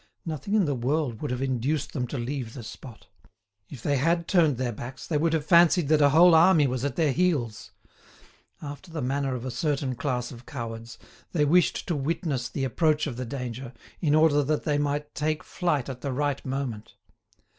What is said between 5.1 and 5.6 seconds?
would have